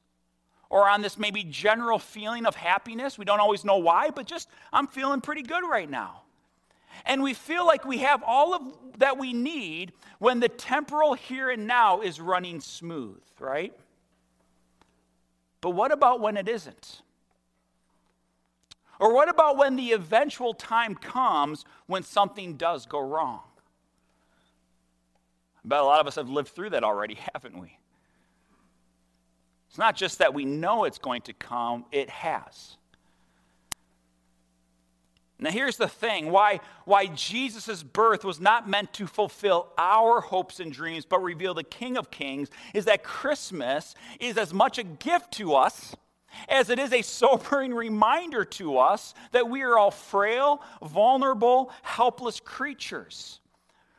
or 0.70 0.88
on 0.88 1.02
this 1.02 1.18
maybe 1.18 1.44
general 1.44 1.98
feeling 1.98 2.46
of 2.46 2.56
happiness. 2.56 3.18
We 3.18 3.26
don't 3.26 3.40
always 3.40 3.62
know 3.62 3.76
why, 3.76 4.08
but 4.08 4.24
just, 4.24 4.48
I'm 4.72 4.86
feeling 4.86 5.20
pretty 5.20 5.42
good 5.42 5.68
right 5.68 5.90
now. 5.90 6.21
And 7.04 7.22
we 7.22 7.34
feel 7.34 7.66
like 7.66 7.84
we 7.84 7.98
have 7.98 8.22
all 8.26 8.54
of 8.54 8.62
that 8.98 9.18
we 9.18 9.32
need 9.32 9.92
when 10.18 10.40
the 10.40 10.48
temporal 10.48 11.14
here 11.14 11.50
and 11.50 11.66
now 11.66 12.00
is 12.00 12.20
running 12.20 12.60
smooth, 12.60 13.22
right? 13.38 13.74
But 15.60 15.70
what 15.70 15.92
about 15.92 16.20
when 16.20 16.36
it 16.36 16.48
isn't? 16.48 17.02
Or 19.00 19.12
what 19.14 19.28
about 19.28 19.56
when 19.56 19.76
the 19.76 19.92
eventual 19.92 20.54
time 20.54 20.94
comes 20.94 21.64
when 21.86 22.02
something 22.02 22.56
does 22.56 22.86
go 22.86 23.00
wrong? 23.00 23.40
I 25.64 25.68
bet 25.68 25.80
a 25.80 25.84
lot 25.84 26.00
of 26.00 26.06
us 26.06 26.16
have 26.16 26.28
lived 26.28 26.48
through 26.48 26.70
that 26.70 26.84
already, 26.84 27.14
haven't 27.34 27.58
we? 27.58 27.78
It's 29.68 29.78
not 29.78 29.96
just 29.96 30.18
that 30.18 30.34
we 30.34 30.44
know 30.44 30.84
it's 30.84 30.98
going 30.98 31.22
to 31.22 31.32
come, 31.32 31.86
it 31.90 32.10
has. 32.10 32.76
Now, 35.42 35.50
here's 35.50 35.76
the 35.76 35.88
thing 35.88 36.30
why, 36.30 36.60
why 36.84 37.06
Jesus' 37.06 37.82
birth 37.82 38.24
was 38.24 38.38
not 38.38 38.68
meant 38.68 38.92
to 38.94 39.08
fulfill 39.08 39.68
our 39.76 40.20
hopes 40.20 40.60
and 40.60 40.72
dreams, 40.72 41.04
but 41.04 41.20
reveal 41.20 41.52
the 41.52 41.64
King 41.64 41.96
of 41.96 42.12
Kings, 42.12 42.48
is 42.74 42.84
that 42.84 43.02
Christmas 43.02 43.96
is 44.20 44.38
as 44.38 44.54
much 44.54 44.78
a 44.78 44.84
gift 44.84 45.32
to 45.32 45.54
us 45.54 45.96
as 46.48 46.70
it 46.70 46.78
is 46.78 46.92
a 46.92 47.02
sobering 47.02 47.74
reminder 47.74 48.44
to 48.44 48.78
us 48.78 49.14
that 49.32 49.48
we 49.50 49.62
are 49.62 49.76
all 49.76 49.90
frail, 49.90 50.62
vulnerable, 50.80 51.72
helpless 51.82 52.38
creatures. 52.38 53.40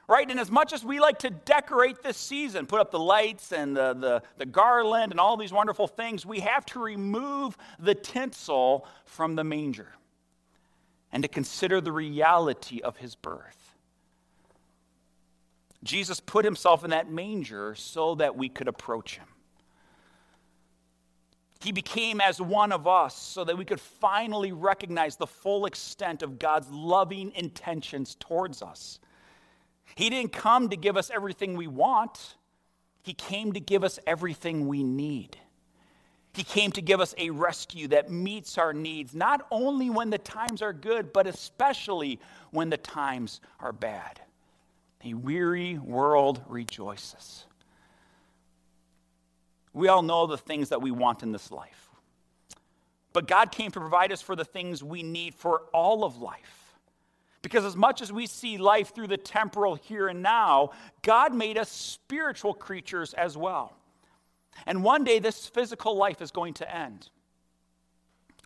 Right? 0.07 0.29
And 0.29 0.39
as 0.39 0.49
much 0.49 0.71
as 0.71 0.83
we 0.83 0.99
like 0.99 1.19
to 1.19 1.29
decorate 1.29 2.03
this 2.03 2.17
season, 2.17 2.67
put 2.67 2.79
up 2.79 2.91
the 2.91 2.99
lights 2.99 3.51
and 3.51 3.75
the, 3.75 3.93
the, 3.93 4.23
the 4.37 4.45
garland 4.45 5.11
and 5.11 5.19
all 5.19 5.35
these 5.35 5.53
wonderful 5.53 5.87
things, 5.87 6.25
we 6.25 6.39
have 6.39 6.65
to 6.67 6.79
remove 6.79 7.57
the 7.79 7.95
tinsel 7.95 8.87
from 9.05 9.35
the 9.35 9.43
manger 9.43 9.93
and 11.13 11.23
to 11.23 11.29
consider 11.29 11.79
the 11.79 11.91
reality 11.91 12.81
of 12.81 12.97
his 12.97 13.13
birth. 13.13 13.75
Jesus 15.83 16.19
put 16.19 16.43
himself 16.43 16.83
in 16.83 16.89
that 16.89 17.09
manger 17.09 17.75
so 17.75 18.15
that 18.15 18.35
we 18.35 18.49
could 18.49 18.67
approach 18.67 19.17
him. 19.17 19.27
He 21.61 21.71
became 21.71 22.19
as 22.19 22.41
one 22.41 22.73
of 22.73 22.87
us 22.87 23.15
so 23.15 23.43
that 23.43 23.57
we 23.57 23.63
could 23.63 23.79
finally 23.79 24.51
recognize 24.51 25.15
the 25.15 25.27
full 25.27 25.65
extent 25.65 26.23
of 26.23 26.39
God's 26.39 26.69
loving 26.69 27.31
intentions 27.35 28.15
towards 28.19 28.61
us. 28.61 28.99
He 29.95 30.09
didn't 30.09 30.33
come 30.33 30.69
to 30.69 30.75
give 30.75 30.97
us 30.97 31.11
everything 31.13 31.55
we 31.55 31.67
want, 31.67 32.35
He 33.03 33.13
came 33.13 33.53
to 33.53 33.59
give 33.59 33.83
us 33.83 33.99
everything 34.07 34.67
we 34.67 34.83
need. 34.83 35.37
He 36.33 36.43
came 36.43 36.71
to 36.71 36.81
give 36.81 36.99
us 36.99 37.13
a 37.17 37.29
rescue 37.29 37.87
that 37.89 38.09
meets 38.09 38.57
our 38.57 38.73
needs, 38.73 39.13
not 39.13 39.45
only 39.51 39.91
when 39.91 40.09
the 40.09 40.17
times 40.17 40.63
are 40.63 40.73
good, 40.73 41.13
but 41.13 41.27
especially 41.27 42.19
when 42.49 42.71
the 42.71 42.77
times 42.77 43.39
are 43.59 43.71
bad. 43.71 44.19
A 45.05 45.13
weary 45.13 45.77
world 45.77 46.41
rejoices. 46.47 47.45
We 49.73 49.87
all 49.87 50.01
know 50.01 50.25
the 50.25 50.37
things 50.37 50.69
that 50.69 50.81
we 50.81 50.91
want 50.91 51.21
in 51.21 51.31
this 51.31 51.51
life. 51.51 51.89
But 53.11 53.27
God 53.27 53.51
came 53.51 53.69
to 53.71 53.79
provide 53.79 54.11
us 54.11 54.21
for 54.21 54.35
the 54.35 54.45
things 54.45 54.83
we 54.83 55.03
need 55.03 55.35
for 55.35 55.63
all 55.71 56.03
of 56.03 56.17
life. 56.17 56.73
Because 57.43 57.65
as 57.65 57.75
much 57.75 58.01
as 58.01 58.11
we 58.11 58.25
see 58.25 58.57
life 58.57 58.95
through 58.95 59.07
the 59.07 59.17
temporal 59.17 59.75
here 59.75 60.07
and 60.07 60.23
now, 60.23 60.71
God 61.03 61.35
made 61.35 61.57
us 61.59 61.69
spiritual 61.69 62.53
creatures 62.55 63.13
as 63.13 63.37
well. 63.37 63.75
And 64.65 64.83
one 64.83 65.03
day 65.03 65.19
this 65.19 65.47
physical 65.47 65.95
life 65.95 66.21
is 66.21 66.31
going 66.31 66.53
to 66.55 66.75
end. 66.75 67.09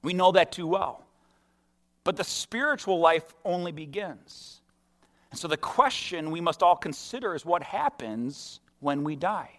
We 0.03 0.13
know 0.13 0.31
that 0.31 0.51
too 0.51 0.67
well. 0.67 1.05
But 2.03 2.15
the 2.15 2.23
spiritual 2.23 2.99
life 2.99 3.35
only 3.43 3.71
begins. 3.71 4.61
And 5.31 5.39
so 5.39 5.47
the 5.47 5.57
question 5.57 6.31
we 6.31 6.41
must 6.41 6.63
all 6.63 6.75
consider 6.75 7.35
is 7.35 7.45
what 7.45 7.63
happens 7.63 8.59
when 8.79 9.03
we 9.03 9.15
die? 9.15 9.51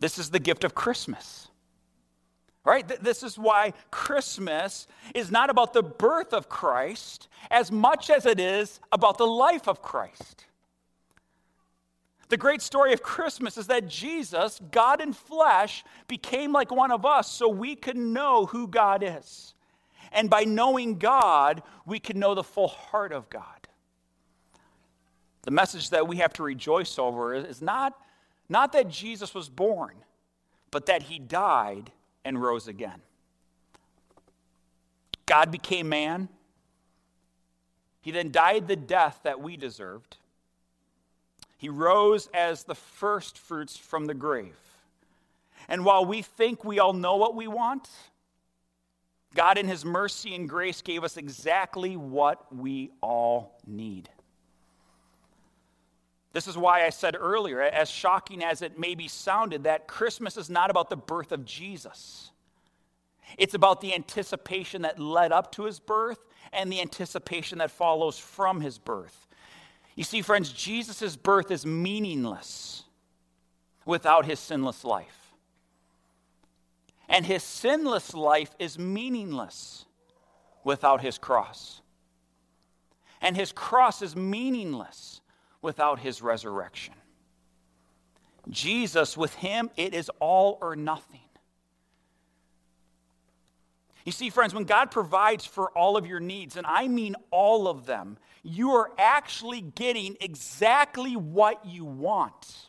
This 0.00 0.18
is 0.18 0.30
the 0.30 0.38
gift 0.38 0.64
of 0.64 0.74
Christmas. 0.74 1.48
Right? 2.64 2.86
This 3.00 3.22
is 3.22 3.38
why 3.38 3.74
Christmas 3.92 4.88
is 5.14 5.30
not 5.30 5.50
about 5.50 5.72
the 5.72 5.84
birth 5.84 6.32
of 6.32 6.48
Christ 6.48 7.28
as 7.48 7.70
much 7.70 8.10
as 8.10 8.26
it 8.26 8.40
is 8.40 8.80
about 8.90 9.18
the 9.18 9.26
life 9.26 9.68
of 9.68 9.80
Christ. 9.80 10.44
The 12.28 12.36
great 12.36 12.60
story 12.60 12.92
of 12.92 13.02
Christmas 13.02 13.56
is 13.56 13.68
that 13.68 13.86
Jesus, 13.88 14.60
God 14.72 15.00
in 15.00 15.12
flesh, 15.12 15.84
became 16.08 16.52
like 16.52 16.72
one 16.72 16.90
of 16.90 17.06
us 17.06 17.30
so 17.30 17.48
we 17.48 17.76
could 17.76 17.96
know 17.96 18.46
who 18.46 18.66
God 18.66 19.04
is. 19.04 19.54
And 20.10 20.28
by 20.28 20.44
knowing 20.44 20.98
God, 20.98 21.62
we 21.84 22.00
can 22.00 22.18
know 22.18 22.34
the 22.34 22.42
full 22.42 22.68
heart 22.68 23.12
of 23.12 23.30
God. 23.30 23.68
The 25.42 25.50
message 25.52 25.90
that 25.90 26.08
we 26.08 26.16
have 26.16 26.32
to 26.34 26.42
rejoice 26.42 26.98
over 26.98 27.34
is 27.34 27.62
not 27.62 27.94
not 28.48 28.72
that 28.72 28.88
Jesus 28.88 29.34
was 29.34 29.48
born, 29.48 29.96
but 30.70 30.86
that 30.86 31.02
he 31.02 31.18
died 31.18 31.90
and 32.24 32.40
rose 32.40 32.68
again. 32.68 33.02
God 35.26 35.50
became 35.50 35.88
man. 35.88 36.28
He 38.00 38.12
then 38.12 38.30
died 38.30 38.68
the 38.68 38.76
death 38.76 39.20
that 39.24 39.40
we 39.40 39.56
deserved. 39.56 40.16
He 41.56 41.68
rose 41.68 42.28
as 42.34 42.64
the 42.64 42.74
first 42.74 43.38
fruits 43.38 43.76
from 43.76 44.06
the 44.06 44.14
grave. 44.14 44.58
And 45.68 45.84
while 45.84 46.04
we 46.04 46.22
think 46.22 46.64
we 46.64 46.78
all 46.78 46.92
know 46.92 47.16
what 47.16 47.34
we 47.34 47.48
want, 47.48 47.88
God, 49.34 49.58
in 49.58 49.66
His 49.66 49.84
mercy 49.84 50.34
and 50.34 50.48
grace, 50.48 50.82
gave 50.82 51.02
us 51.02 51.16
exactly 51.16 51.96
what 51.96 52.54
we 52.54 52.90
all 53.02 53.58
need. 53.66 54.08
This 56.32 56.46
is 56.46 56.58
why 56.58 56.84
I 56.84 56.90
said 56.90 57.16
earlier, 57.18 57.62
as 57.62 57.88
shocking 57.88 58.44
as 58.44 58.60
it 58.60 58.78
maybe 58.78 59.08
sounded, 59.08 59.64
that 59.64 59.86
Christmas 59.86 60.36
is 60.36 60.50
not 60.50 60.70
about 60.70 60.90
the 60.90 60.96
birth 60.96 61.32
of 61.32 61.46
Jesus. 61.46 62.30
It's 63.38 63.54
about 63.54 63.80
the 63.80 63.94
anticipation 63.94 64.82
that 64.82 64.98
led 64.98 65.32
up 65.32 65.52
to 65.52 65.64
his 65.64 65.80
birth 65.80 66.26
and 66.52 66.70
the 66.70 66.80
anticipation 66.80 67.58
that 67.58 67.70
follows 67.70 68.18
from 68.18 68.60
his 68.60 68.78
birth. 68.78 69.25
You 69.96 70.04
see, 70.04 70.22
friends, 70.22 70.52
Jesus' 70.52 71.16
birth 71.16 71.50
is 71.50 71.66
meaningless 71.66 72.84
without 73.86 74.26
his 74.26 74.38
sinless 74.38 74.84
life. 74.84 75.32
And 77.08 77.24
his 77.24 77.42
sinless 77.42 78.14
life 78.14 78.54
is 78.58 78.78
meaningless 78.78 79.86
without 80.64 81.00
his 81.00 81.18
cross. 81.18 81.80
And 83.22 83.36
his 83.36 83.52
cross 83.52 84.02
is 84.02 84.14
meaningless 84.14 85.20
without 85.62 86.00
his 86.00 86.20
resurrection. 86.20 86.94
Jesus, 88.50 89.16
with 89.16 89.34
him, 89.36 89.70
it 89.76 89.94
is 89.94 90.10
all 90.20 90.58
or 90.60 90.76
nothing. 90.76 91.20
You 94.06 94.12
see, 94.12 94.30
friends, 94.30 94.54
when 94.54 94.64
God 94.64 94.92
provides 94.92 95.44
for 95.44 95.70
all 95.72 95.96
of 95.96 96.06
your 96.06 96.20
needs, 96.20 96.56
and 96.56 96.64
I 96.64 96.86
mean 96.86 97.16
all 97.32 97.66
of 97.66 97.86
them, 97.86 98.18
you 98.44 98.70
are 98.70 98.92
actually 98.96 99.60
getting 99.60 100.16
exactly 100.20 101.16
what 101.16 101.66
you 101.66 101.84
want, 101.84 102.68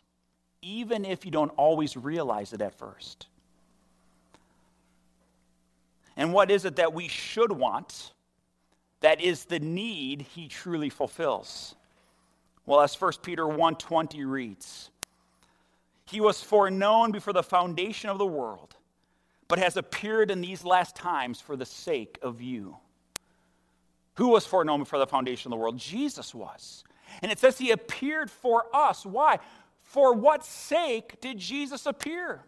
even 0.64 1.06
if 1.06 1.26
you 1.26 1.32
don't 1.32 1.52
always 1.56 1.96
realize 1.96 2.54
it 2.54 2.62
at 2.62 2.74
first. 2.74 3.28
And 6.16 6.34
what 6.34 6.50
is 6.50 6.66
it 6.66 6.78
that 6.78 6.96
we 6.96 7.08
should 7.08 7.52
want 7.52 8.14
that 9.02 9.22
is 9.22 9.46
the 9.46 9.60
need 9.60 10.24
he 10.34 10.48
truly 10.48 10.90
fulfills? 10.90 11.76
Well, 12.66 12.82
as 12.82 12.96
1 12.96 13.22
Peter 13.22 13.46
1:20 13.46 14.26
reads, 14.26 14.90
he 16.08 16.20
was 16.20 16.42
foreknown 16.42 17.12
before 17.12 17.34
the 17.34 17.44
foundation 17.44 18.10
of 18.10 18.18
the 18.18 18.26
world, 18.26 18.77
but 19.48 19.60
has 19.60 19.78
appeared 19.78 20.32
in 20.32 20.42
these 20.42 20.64
last 20.64 20.96
times 20.96 21.40
for 21.40 21.56
the 21.56 21.66
sake 21.66 22.20
of 22.22 22.42
you. 22.42 22.78
Who 24.16 24.30
was 24.30 24.46
foreknown 24.46 24.80
before 24.80 25.00
the 25.00 25.08
foundation 25.08 25.50
of 25.50 25.58
the 25.58 25.62
world? 25.62 25.78
Jesus 25.78 26.34
was. 26.34 26.84
And 27.22 27.32
it 27.32 27.40
says 27.40 27.58
he 27.58 27.72
appeared 27.72 28.30
for 28.30 28.66
us. 28.74 29.06
Why? 29.06 29.40
For 29.84 30.14
what 30.14 30.44
sake 30.44 31.22
did 31.22 31.38
Jesus 31.38 31.86
appear? 31.86 32.42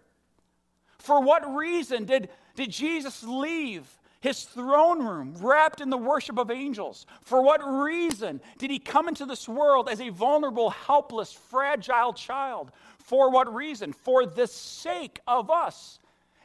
For 0.98 1.22
what 1.22 1.56
reason 1.56 2.06
did, 2.06 2.30
did 2.56 2.72
Jesus 2.72 3.24
leave 3.24 3.88
his 4.22 4.44
throne 4.44 5.06
room 5.06 5.36
wrapped 5.40 5.80
in 5.80 5.90
the 5.90 5.98
worship 5.98 6.38
of 6.38 6.52
angels. 6.52 7.06
For 7.22 7.42
what 7.42 7.62
reason 7.66 8.42
did 8.58 8.70
he 8.70 8.80
come 8.80 9.08
into 9.08 9.26
this 9.26 9.48
world 9.48 9.88
as 9.90 10.02
a 10.02 10.10
vulnerable, 10.10 10.70
helpless, 10.70 11.32
fragile 11.32 12.14
child? 12.14 12.72
For 12.98 13.32
what 13.32 13.54
reason? 13.54 13.94
For 13.94 14.26
the 14.26 14.48
sake 14.48 15.20
of 15.26 15.50
us. 15.50 16.00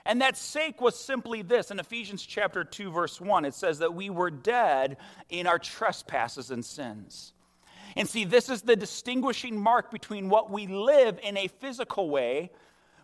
And 0.07 0.21
that 0.21 0.37
sake 0.37 0.81
was 0.81 0.99
simply 0.99 1.43
this. 1.43 1.71
In 1.71 1.79
Ephesians 1.79 2.25
chapter 2.25 2.63
2 2.63 2.91
verse 2.91 3.21
1, 3.21 3.45
it 3.45 3.55
says 3.55 3.79
that 3.79 3.95
we 3.95 4.11
were 4.11 4.31
dead 4.31 4.99
in 5.31 5.47
our 5.47 5.59
trespasses 5.59 6.51
and 6.51 6.65
sins. 6.65 7.33
And 7.97 8.09
see, 8.09 8.25
this 8.25 8.49
is 8.49 8.63
the 8.63 8.77
distinguishing 8.77 9.59
mark 9.59 9.91
between 9.91 10.29
what 10.29 10.51
we 10.51 10.67
live 10.67 11.19
in 11.23 11.37
a 11.37 11.49
physical 11.49 12.11
way 12.11 12.51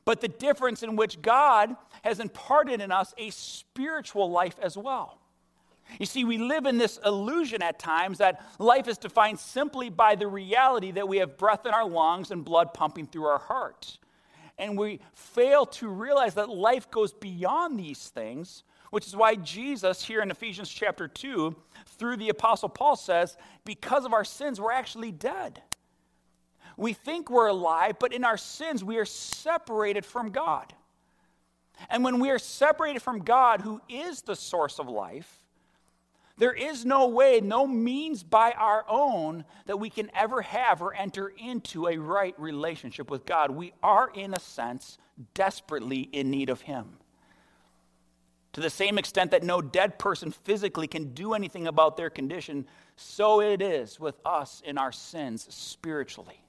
but 0.04 0.20
the 0.20 0.28
difference 0.28 0.82
in 0.82 0.96
which 0.96 1.20
God 1.22 1.76
has 2.02 2.20
imparted 2.20 2.80
in 2.80 2.90
us 2.90 3.14
a 3.18 3.30
spiritual 3.30 4.30
life 4.30 4.56
as 4.60 4.76
well. 4.76 5.18
You 5.98 6.06
see, 6.06 6.24
we 6.24 6.38
live 6.38 6.66
in 6.66 6.78
this 6.78 6.98
illusion 7.04 7.62
at 7.62 7.78
times 7.78 8.18
that 8.18 8.44
life 8.58 8.86
is 8.86 8.96
defined 8.96 9.40
simply 9.40 9.90
by 9.90 10.14
the 10.14 10.26
reality 10.26 10.92
that 10.92 11.08
we 11.08 11.18
have 11.18 11.36
breath 11.36 11.66
in 11.66 11.72
our 11.72 11.88
lungs 11.88 12.30
and 12.30 12.44
blood 12.44 12.72
pumping 12.72 13.06
through 13.06 13.26
our 13.26 13.38
heart. 13.38 13.98
And 14.60 14.78
we 14.78 15.00
fail 15.14 15.64
to 15.66 15.88
realize 15.88 16.34
that 16.34 16.50
life 16.50 16.90
goes 16.90 17.14
beyond 17.14 17.80
these 17.80 18.08
things, 18.10 18.62
which 18.90 19.06
is 19.06 19.16
why 19.16 19.34
Jesus, 19.36 20.04
here 20.04 20.20
in 20.20 20.30
Ephesians 20.30 20.68
chapter 20.68 21.08
2, 21.08 21.56
through 21.86 22.18
the 22.18 22.28
Apostle 22.28 22.68
Paul 22.68 22.94
says, 22.96 23.36
because 23.64 24.04
of 24.04 24.12
our 24.12 24.24
sins, 24.24 24.60
we're 24.60 24.70
actually 24.70 25.12
dead. 25.12 25.62
we 26.76 26.92
think 26.92 27.30
we're 27.30 27.48
alive, 27.48 27.96
but 27.98 28.12
in 28.12 28.24
our 28.24 28.36
sins, 28.36 28.82
we 28.82 28.98
are 28.98 29.04
separated 29.04 30.04
from 30.04 30.30
God. 30.30 30.72
And 31.88 32.04
when 32.04 32.20
we 32.20 32.30
are 32.30 32.38
separated 32.38 33.00
from 33.00 33.20
God, 33.20 33.60
who 33.60 33.80
is 33.88 34.22
the 34.22 34.36
source 34.36 34.78
of 34.78 34.88
life, 34.88 35.39
there 36.40 36.54
is 36.54 36.86
no 36.86 37.06
way, 37.06 37.42
no 37.42 37.66
means 37.66 38.22
by 38.22 38.52
our 38.52 38.86
own 38.88 39.44
that 39.66 39.76
we 39.76 39.90
can 39.90 40.10
ever 40.14 40.40
have 40.40 40.80
or 40.80 40.94
enter 40.94 41.28
into 41.28 41.86
a 41.86 41.98
right 41.98 42.34
relationship 42.40 43.10
with 43.10 43.26
God. 43.26 43.50
We 43.50 43.74
are, 43.82 44.10
in 44.14 44.32
a 44.32 44.40
sense, 44.40 44.96
desperately 45.34 46.08
in 46.12 46.30
need 46.30 46.48
of 46.48 46.62
Him. 46.62 46.96
To 48.54 48.62
the 48.62 48.70
same 48.70 48.96
extent 48.96 49.32
that 49.32 49.42
no 49.42 49.60
dead 49.60 49.98
person 49.98 50.30
physically 50.30 50.86
can 50.86 51.12
do 51.12 51.34
anything 51.34 51.66
about 51.66 51.98
their 51.98 52.08
condition, 52.08 52.64
so 52.96 53.42
it 53.42 53.60
is 53.60 54.00
with 54.00 54.18
us 54.24 54.62
in 54.64 54.78
our 54.78 54.92
sins 54.92 55.46
spiritually. 55.50 56.42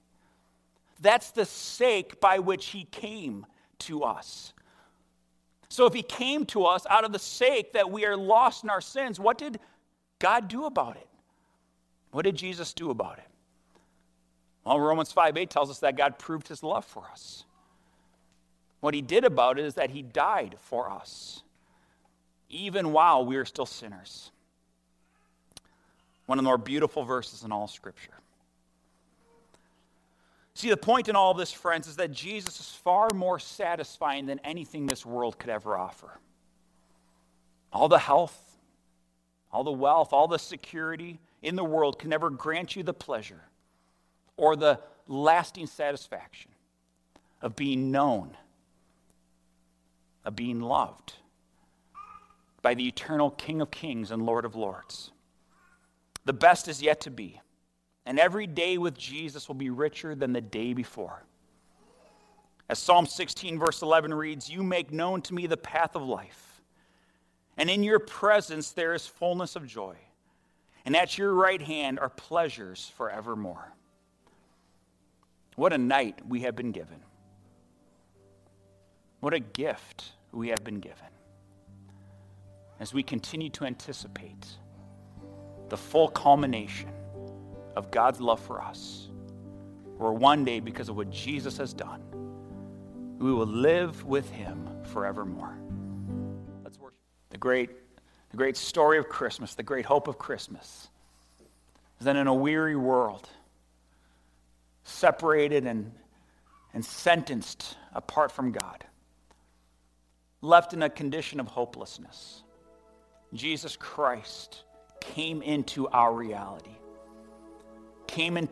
That's 1.01 1.31
the 1.31 1.45
sake 1.45 2.21
by 2.21 2.39
which 2.39 2.67
He 2.67 2.86
came 2.86 3.45
to 3.79 4.03
us. 4.03 4.53
So 5.67 5.86
if 5.86 5.93
He 5.93 6.01
came 6.01 6.45
to 6.45 6.63
us 6.63 6.86
out 6.89 7.03
of 7.03 7.12
the 7.12 7.19
sake 7.19 7.74
that 7.74 7.91
we 7.91 8.05
are 8.05 8.15
lost 8.15 8.63
in 8.63 8.69
our 8.69 8.79
sins, 8.79 9.19
what 9.19 9.38
did 9.38 9.60
God 10.22 10.48
do 10.48 10.66
about 10.66 10.96
it? 10.96 11.08
What 12.12 12.25
did 12.25 12.36
Jesus 12.36 12.74
do 12.74 12.92
about 12.92 13.18
it? 13.18 13.28
Well, 14.63 14.80
Romans 14.80 15.12
5 15.12 15.36
8 15.36 15.50
tells 15.50 15.70
us 15.70 15.80
that 15.80 15.98
God 15.98 16.20
proved 16.20 16.48
his 16.48 16.62
love 16.62 16.86
for 16.86 17.10
us. 17.12 17.44
What 18.80 18.94
he 18.94 19.01
did 19.01 19.25
about 19.25 19.58
it 19.60 19.66
is 19.66 19.74
that 19.75 19.90
he 19.90 20.04
died 20.04 20.56
for 20.60 20.90
us, 20.90 21.42
even 22.50 22.92
while 22.92 23.25
we 23.25 23.36
are 23.38 23.46
still 23.46 23.66
sinners. 23.66 24.32
One 26.28 26.38
of 26.38 26.44
the 26.44 26.48
more 26.48 26.58
beautiful 26.58 27.04
verses 27.04 27.44
in 27.44 27.51
all 27.51 27.68
Scripture. 27.68 28.13
See, 30.54 30.70
the 30.70 30.78
point 30.78 31.10
in 31.10 31.16
all 31.16 31.32
of 31.32 31.38
this, 31.38 31.51
friends, 31.51 31.88
is 31.88 31.96
that 31.96 32.12
Jesus 32.12 32.60
is 32.60 32.70
far 32.70 33.10
more 33.16 33.40
satisfying 33.40 34.28
than 34.28 34.40
anything 34.44 34.86
this 34.86 35.04
world 35.04 35.40
could 35.40 35.50
ever 35.50 35.75
offer. 35.75 36.20
All 37.74 37.88
the 37.88 37.98
health, 37.98 38.50
all 39.51 39.63
the 39.63 39.72
wealth, 39.72 40.13
all 40.13 40.27
the 40.27 40.39
security 40.39 41.20
in 41.41 41.55
the 41.55 41.63
world 41.63 42.00
can 42.00 42.10
never 42.10 42.29
grant 42.29 42.75
you 42.75 42.84
the 42.84 42.93
pleasure 42.93 43.41
or 44.38 44.55
the 44.55 44.79
lasting 45.08 45.67
satisfaction 45.67 46.51
of 47.41 47.55
being 47.55 47.91
known, 47.91 48.38
of 50.24 50.36
being 50.36 50.62
loved 50.62 51.13
by 52.62 52.74
the 52.74 52.88
eternal 52.88 53.31
King 53.31 53.62
of 53.62 53.72
Kings 53.72 54.12
and 54.12 54.25
Lord 54.25 54.46
of 54.46 54.55
Lords. 54.55 55.12
The 56.25 56.34
best 56.34 56.67
is 56.67 56.81
yet 56.81 57.01
to 57.01 57.12
be, 57.12 57.41
and 58.05 58.20
every 58.20 58.48
day 58.48 58.77
with 58.77 58.98
Jesus 58.98 59.48
will 59.48 59.55
be 59.55 59.72
richer 59.72 60.13
than 60.15 60.34
the 60.34 60.41
day 60.41 60.74
before. 60.74 61.24
As 62.70 62.79
Psalm 62.79 63.05
16, 63.05 63.60
verse 63.60 63.81
11 63.81 64.13
reads, 64.13 64.50
You 64.50 64.63
make 64.63 64.91
known 64.91 65.22
to 65.24 65.34
me 65.34 65.48
the 65.48 65.58
path 65.58 65.96
of 65.96 66.03
life 66.03 66.50
and 67.58 67.70
in 67.70 67.84
your 67.84 68.00
presence 68.00 68.72
there 68.72 68.93
is 68.93 69.05
fullness 69.05 69.55
of 69.55 69.67
joy. 69.67 69.96
And 70.86 70.96
at 70.96 71.17
your 71.17 71.34
right 71.34 71.62
hand 71.62 72.00
are 72.00 72.10
pleasures 72.10 72.91
forevermore. 72.96 73.74
What 75.55 75.74
a 75.74 75.77
night 75.77 76.20
we 76.27 76.41
have 76.41 76.55
been 76.55 76.72
given. 76.72 77.01
What 79.20 79.34
a 79.34 79.39
gift 79.39 80.13
we 80.31 80.50
have 80.50 80.63
been 80.63 80.79
given. 80.79 80.98
As 82.79 82.93
we 82.93 83.03
continue 83.03 83.50
to 83.51 83.65
anticipate 83.65 84.48
the 85.70 85.77
full 85.77 86.08
culmination 86.08 86.89
of 87.75 87.91
God's 87.91 88.20
love 88.20 88.39
for 88.39 88.60
us, 88.60 89.10
where 89.98 90.12
one 90.12 90.43
day, 90.43 90.60
because 90.60 90.89
of 90.89 90.96
what 90.96 91.12
Jesus 91.12 91.58
has 91.58 91.74
done, 91.74 92.01
we 93.20 93.31
will 93.31 93.46
live 93.46 94.03
with 94.03 94.27
him 94.31 94.67
forevermore 94.86 95.61
the 97.32 97.38
great, 97.38 97.70
the 98.30 98.38
great 98.38 98.56
story 98.56 98.98
of 98.98 99.10
Christmas, 99.10 99.56
the 99.56 99.64
great 99.64 99.86
hope 99.86 100.08
of 100.08 100.18
Christmas, 100.18 100.89
is 102.00 102.06
that 102.06 102.15
in 102.15 102.28
a 102.28 102.34
weary 102.34 102.76
world, 102.76 103.28
separated 104.84 105.65
and, 105.65 105.91
and 106.74 106.84
sentenced 106.86 107.78
apart 107.94 108.32
from 108.32 108.52
God, 108.52 108.84
left 110.41 110.74
in 110.74 110.84
a 110.84 110.89
condition 110.89 111.39
of 111.39 111.48
hopelessness, 111.48 112.44
Jesus 113.34 113.78
Christ 113.78 114.63
came 115.00 115.41
into 115.41 115.88
our 115.88 116.13
reality, 116.13 116.76
came 118.08 118.36
into 118.36 118.52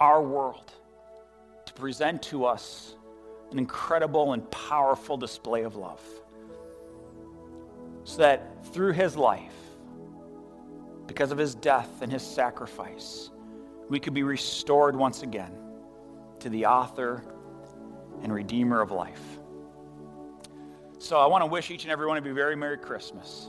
our 0.00 0.22
world 0.22 0.72
to 1.66 1.72
present 1.74 2.22
to 2.22 2.46
us 2.46 2.94
an 3.50 3.58
incredible 3.58 4.32
and 4.32 4.50
powerful 4.50 5.16
display 5.16 5.62
of 5.62 5.76
love 5.76 6.02
so 8.08 8.22
that 8.22 8.64
through 8.72 8.92
his 8.92 9.18
life, 9.18 9.52
because 11.06 11.30
of 11.30 11.36
his 11.36 11.54
death 11.54 12.00
and 12.00 12.10
his 12.10 12.22
sacrifice, 12.22 13.30
we 13.90 14.00
could 14.00 14.14
be 14.14 14.22
restored 14.22 14.96
once 14.96 15.22
again 15.22 15.52
to 16.40 16.48
the 16.48 16.64
author 16.64 17.22
and 18.22 18.32
redeemer 18.32 18.80
of 18.80 18.92
life. 18.92 19.20
So 20.98 21.18
I 21.18 21.26
want 21.26 21.42
to 21.42 21.46
wish 21.46 21.70
each 21.70 21.82
and 21.82 21.92
every 21.92 22.06
one 22.06 22.16
of 22.16 22.24
you 22.24 22.32
a 22.32 22.34
very 22.34 22.56
Merry 22.56 22.78
Christmas. 22.78 23.48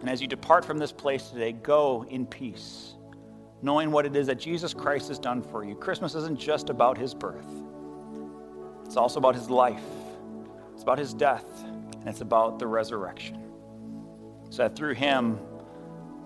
And 0.00 0.10
as 0.10 0.20
you 0.20 0.26
depart 0.26 0.62
from 0.62 0.76
this 0.76 0.92
place 0.92 1.30
today, 1.30 1.52
go 1.52 2.04
in 2.10 2.26
peace, 2.26 2.96
knowing 3.62 3.90
what 3.90 4.04
it 4.04 4.14
is 4.14 4.26
that 4.26 4.38
Jesus 4.38 4.74
Christ 4.74 5.08
has 5.08 5.18
done 5.18 5.40
for 5.40 5.64
you. 5.64 5.74
Christmas 5.74 6.14
isn't 6.14 6.38
just 6.38 6.68
about 6.68 6.98
his 6.98 7.14
birth, 7.14 7.48
it's 8.84 8.98
also 8.98 9.18
about 9.18 9.34
his 9.34 9.48
life, 9.48 9.80
it's 10.74 10.82
about 10.82 10.98
his 10.98 11.14
death, 11.14 11.46
and 11.64 12.06
it's 12.06 12.20
about 12.20 12.58
the 12.58 12.66
resurrection 12.66 13.43
so 14.54 14.62
that 14.62 14.76
through 14.76 14.94
him, 14.94 15.40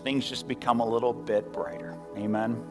things 0.03 0.29
just 0.29 0.47
become 0.47 0.81
a 0.81 0.87
little 0.87 1.15
bit 1.15 1.51
brighter. 1.51 1.97
Amen. 2.19 2.63